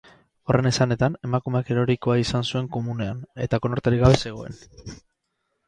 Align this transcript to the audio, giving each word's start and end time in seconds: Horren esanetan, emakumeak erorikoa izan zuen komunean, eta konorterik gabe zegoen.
Horren 0.51 0.69
esanetan, 0.69 1.17
emakumeak 1.27 1.69
erorikoa 1.75 2.17
izan 2.23 2.49
zuen 2.49 2.71
komunean, 2.79 3.21
eta 3.47 3.63
konorterik 3.67 4.05
gabe 4.07 4.21
zegoen. 4.27 4.61